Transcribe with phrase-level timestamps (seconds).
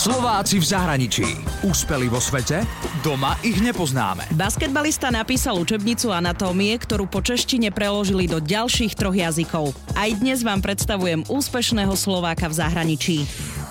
[0.00, 1.28] Slováci v zahraničí.
[1.60, 2.64] Úspeli vo svete?
[3.04, 4.32] Doma ich nepoznáme.
[4.32, 9.76] Basketbalista napísal učebnicu anatómie, ktorú po češtine preložili do ďalších troch jazykov.
[9.92, 13.28] Aj dnes vám predstavujem úspešného Slováka v zahraničí.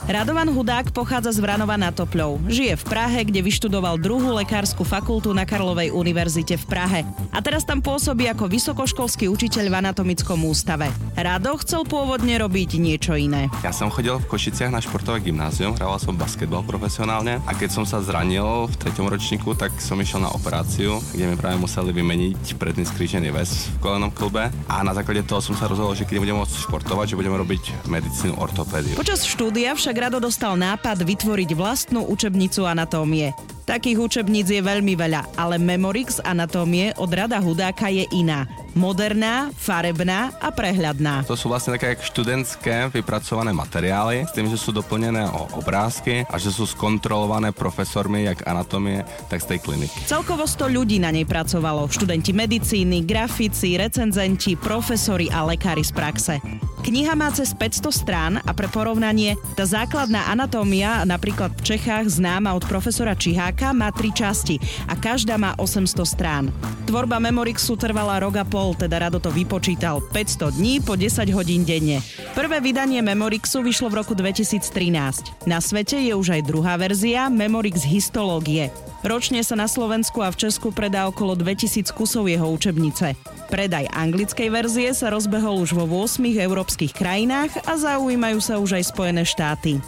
[0.10, 2.42] Radovan Hudák pochádza z Vranova na Topľov.
[2.50, 7.00] Žije v Prahe, kde vyštudoval druhú lekárskú fakultu na Karlovej univerzite v Prahe.
[7.30, 10.90] A teraz tam pôsobí ako vysokoškolský učiteľ v anatomickom ústave.
[11.14, 13.54] Rado chcel pôvodne robiť niečo iné.
[13.62, 17.86] Ja som chodil v Košiciach na športové gymnázium, hral som basketbal profesionálne a keď som
[17.86, 22.58] sa zranil v treťom ročníku, tak som išiel na operáciu, kde mi práve museli vymeniť
[22.58, 26.18] predný skrížený väz v kolenom klube a na základe toho som sa rozhodol, že keď
[26.18, 28.98] budem môcť športovať, že budeme robiť medicínu ortopédiu.
[28.98, 33.36] Počas štúdia však Rado dostal nápad vytvoriť vlastnú učebnicu anatómie.
[33.68, 38.48] Takých učebníc je veľmi veľa, ale Memorix anatómie od Rada Hudáka je iná.
[38.78, 41.26] Moderná, farebná a prehľadná.
[41.26, 46.36] To sú vlastne také študentské vypracované materiály s tým, že sú doplnené o obrázky a
[46.38, 49.02] že sú skontrolované profesormi jak anatómie,
[49.32, 49.98] tak z tej kliniky.
[50.06, 51.90] Celkovo 100 ľudí na nej pracovalo.
[51.90, 56.36] Študenti medicíny, grafici, recenzenti, profesori a lekári z praxe.
[56.80, 62.56] Kniha má cez 500 strán a pre porovnanie tá základná anatómia, napríklad v Čechách známa
[62.56, 64.56] od profesora Čiháka, má tri časti
[64.88, 66.46] a každá má 800 strán.
[66.88, 71.64] Tvorba Memorixu trvala rok a pol, teda Rado to vypočítal 500 dní po 10 hodín
[71.64, 72.04] denne.
[72.36, 75.48] Prvé vydanie Memorixu vyšlo v roku 2013.
[75.48, 78.70] Na svete je už aj druhá verzia Memorix Histológie.
[79.00, 83.16] Ročne sa na Slovensku a v Česku predá okolo 2000 kusov jeho učebnice.
[83.48, 88.84] Predaj anglickej verzie sa rozbehol už vo 8 európskych krajinách a zaujímajú sa už aj
[88.92, 89.80] Spojené štáty.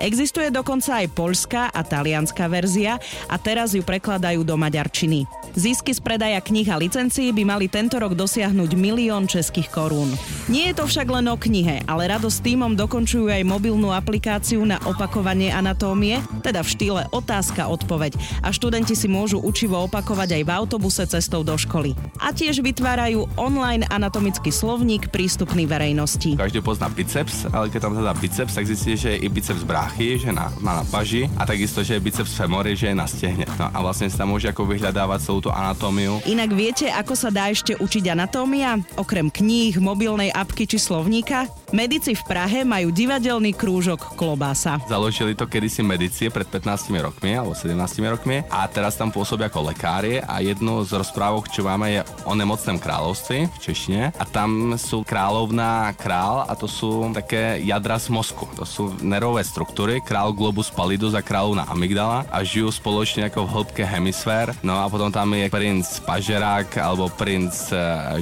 [0.00, 2.96] Existuje dokonca aj poľská a talianská verzia
[3.28, 5.28] a teraz ju prekladajú do maďarčiny.
[5.52, 10.08] Zisky z predaja kníh a licencií by mali tento rok dosiahnuť milión českých korún.
[10.48, 14.64] Nie je to však len o knihe, ale rado s týmom dokončujú aj mobilnú aplikáciu
[14.64, 20.50] na opakovanie anatómie, teda v štýle otázka-odpoveď a študenti si môžu učivo opakovať aj v
[20.54, 21.92] autobuse cestou do školy.
[22.22, 26.40] A tiež vytvárajú online anatomický slovník prístupný verejnosti.
[26.40, 30.22] Každý pozná biceps, ale keď tam teda biceps, tak zistí, že je i biceps bráchy,
[30.22, 33.42] že na, má na paži a takisto, že je biceps femory, že je na stehne.
[33.58, 36.22] No a vlastne sa môže ako vyhľadávať celú tú anatómiu.
[36.30, 38.78] Inak viete, ako sa dá ešte učiť anatómia?
[38.94, 41.50] Okrem kníh, mobilnej apky či slovníka?
[41.74, 44.78] Medici v Prahe majú divadelný krúžok Klobása.
[44.86, 47.74] Založili to kedysi medicie pred 15 rokmi alebo 17
[48.10, 52.34] rokmi a teraz tam pôsobia ako lekári a jednu z rozprávok, čo máme je o
[52.34, 58.10] nemocnom kráľovstve v Češine a tam sú kráľovná král a to sú také jadra z
[58.10, 58.50] mozku.
[58.58, 59.69] To sú nervové struktúry,
[60.04, 64.52] král globus pallidus a kráľovná amygdala a žijú spoločne ako v hĺbke hemisfér.
[64.60, 67.76] No a potom tam je princ pažerák alebo princ e,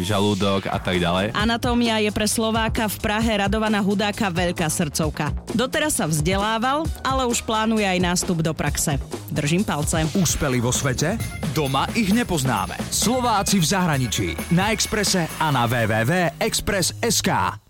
[0.05, 1.35] žalúdok a tak ďalej.
[1.35, 5.35] Anatómia je pre Slováka v Prahe Radovana Hudáka veľká srdcovka.
[5.53, 9.01] Doteraz sa vzdelával, ale už plánuje aj nástup do praxe.
[9.29, 10.09] Držím palce.
[10.17, 11.21] Úspeli vo svete?
[11.53, 12.81] Doma ich nepoznáme.
[12.89, 14.27] Slováci v zahraničí.
[14.55, 17.68] Na Exprese a na www.express.sk.